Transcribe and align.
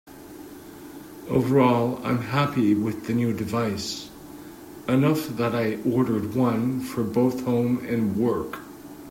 Overall 1.29 2.01
I'm 2.03 2.23
happy 2.23 2.73
with 2.73 3.05
the 3.05 3.13
new 3.13 3.33
device, 3.37 4.09
enough 4.87 5.27
that 5.37 5.53
I 5.53 5.75
ordered 5.87 6.33
one 6.33 6.79
for 6.79 7.03
both 7.03 7.41
home 7.43 7.85
and 7.85 8.17
work. 8.17 8.61